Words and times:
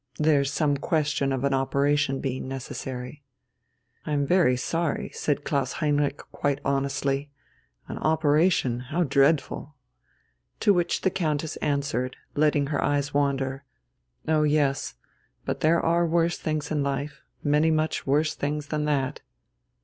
There's 0.17 0.51
some 0.51 0.77
question 0.77 1.31
of 1.31 1.43
an 1.43 1.53
operation 1.53 2.21
being 2.21 2.47
necessary." 2.47 3.23
"I 4.03 4.13
am 4.13 4.25
very 4.25 4.57
sorry," 4.57 5.11
said 5.13 5.43
Klaus 5.43 5.73
Heinrich 5.73 6.17
quite 6.31 6.59
honestly. 6.65 7.29
"An 7.87 7.99
operation? 7.99 8.79
How 8.79 9.03
dreadful!" 9.03 9.75
To 10.61 10.73
which 10.73 11.01
the 11.01 11.11
Countess 11.11 11.55
answered, 11.57 12.17
letting 12.33 12.65
her 12.73 12.83
eyes 12.83 13.13
wander: 13.13 13.63
"Oh 14.27 14.41
yes. 14.41 14.95
But 15.45 15.59
there 15.59 15.79
are 15.79 16.07
worse 16.07 16.39
things 16.39 16.71
in 16.71 16.81
life 16.81 17.21
many 17.43 17.69
much 17.69 18.07
worse 18.07 18.33
things 18.33 18.69
than 18.69 18.85
that." 18.85 19.21